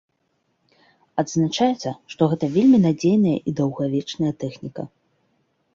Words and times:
Адзначаецца, 1.23 1.89
што 2.15 2.21
гэта 2.33 2.45
вельмі 2.59 2.77
надзейная 2.89 3.35
і 3.37 3.49
даўгавечная 3.61 4.33
тэхніка. 4.45 4.83